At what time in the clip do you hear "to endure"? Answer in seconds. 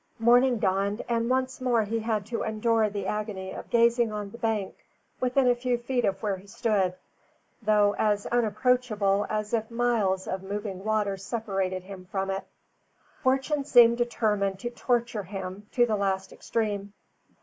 2.25-2.89